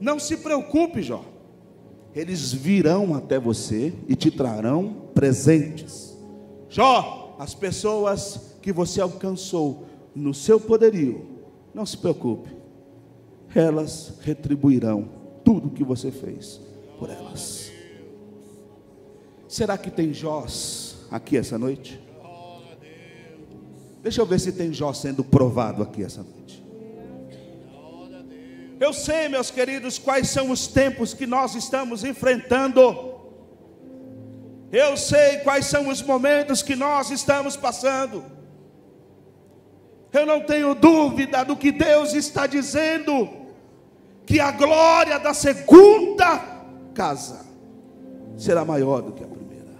[0.00, 1.24] não se preocupe, Jó,
[2.14, 6.16] eles virão até você e te trarão presentes.
[6.68, 11.26] Jó, as pessoas que você alcançou no seu poderio,
[11.72, 12.59] não se preocupe,
[13.54, 15.08] elas retribuirão
[15.44, 16.60] tudo que você fez
[16.98, 17.70] por elas.
[19.48, 22.00] Será que tem Jós aqui essa noite?
[24.02, 26.64] Deixa eu ver se tem Jó sendo provado aqui essa noite.
[28.78, 33.10] Eu sei, meus queridos, quais são os tempos que nós estamos enfrentando.
[34.72, 38.24] Eu sei quais são os momentos que nós estamos passando.
[40.12, 43.28] Eu não tenho dúvida do que Deus está dizendo,
[44.30, 46.38] que a glória da segunda
[46.94, 47.40] casa
[48.36, 49.74] será maior do que a primeira.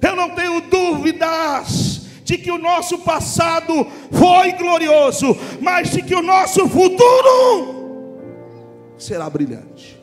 [0.00, 6.22] Eu não tenho dúvidas de que o nosso passado foi glorioso, mas de que o
[6.22, 8.16] nosso futuro
[8.96, 10.00] será brilhante.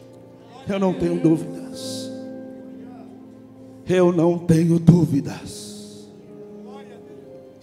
[0.69, 2.11] Eu não tenho dúvidas.
[3.87, 6.05] Eu não tenho dúvidas.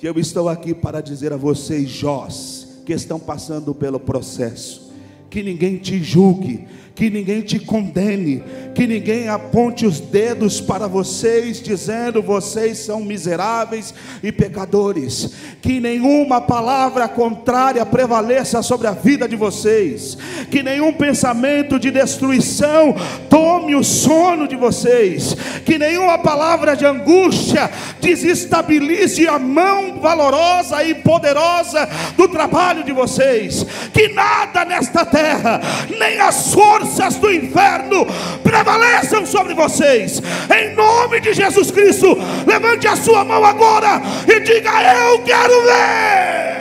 [0.03, 4.93] Eu estou aqui para dizer a vocês, Jós, que estão passando pelo processo,
[5.35, 6.61] que ninguém te julgue,
[6.95, 8.43] que ninguém te condene,
[8.73, 13.93] que ninguém aponte os dedos para vocês, dizendo vocês são miseráveis
[14.23, 20.17] e pecadores, que nenhuma palavra contrária prevaleça sobre a vida de vocês,
[20.51, 22.95] que nenhum pensamento de destruição
[23.29, 27.71] tome o sono de vocês, que nenhuma palavra de angústia
[28.01, 35.61] desestabilize a mão valorosa e poderosa do trabalho de vocês, que nada nesta terra,
[35.99, 38.07] nem as forças do inferno
[38.43, 40.21] prevaleçam sobre vocês.
[40.55, 42.09] Em nome de Jesus Cristo,
[42.47, 46.55] levante a sua mão agora e diga: Eu quero ver.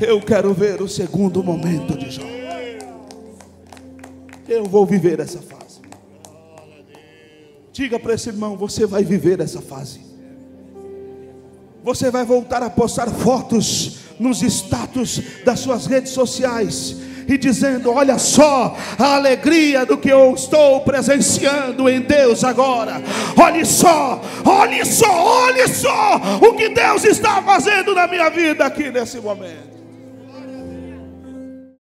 [0.00, 2.22] Eu quero ver o segundo momento de Jó.
[4.48, 5.80] Eu vou viver essa fase.
[7.72, 10.00] Diga para esse irmão: você vai viver essa fase.
[11.84, 16.96] Você vai voltar a postar fotos nos status das suas redes sociais
[17.28, 23.02] e dizendo: Olha só a alegria do que eu estou presenciando em Deus agora.
[23.36, 28.90] Olhe só, olhe só, olhe só o que Deus está fazendo na minha vida aqui
[28.90, 29.71] nesse momento.